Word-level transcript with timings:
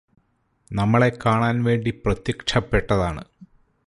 നമ്മളെ 0.71 1.09
കാണാൻ 1.25 1.63
വേണ്ടി 1.63 1.91
പ്രത്യക്ഷപ്പെട്ടതാണ് 2.05 3.23